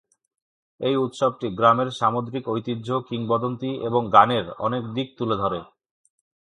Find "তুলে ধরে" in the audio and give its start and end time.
5.17-5.59